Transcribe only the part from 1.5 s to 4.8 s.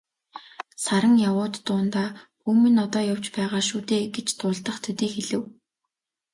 дундаа "Хүү минь одоо явж байгаа шүү дээ" гэж дуулдах